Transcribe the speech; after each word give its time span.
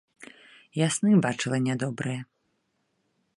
Я 0.81 0.87
сны 0.95 1.11
бачыла 1.25 1.57
нядобрыя. 1.67 2.21